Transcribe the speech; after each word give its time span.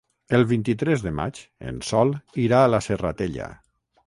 El 0.35 0.45
vint-i-tres 0.51 1.03
de 1.07 1.11
maig 1.19 1.41
en 1.73 1.77
Sol 1.91 2.15
irà 2.47 2.63
a 2.65 2.73
la 2.77 2.81
Serratella. 2.89 3.53